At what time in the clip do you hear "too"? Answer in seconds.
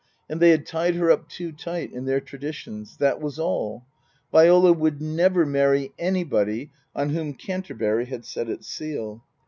1.29-1.51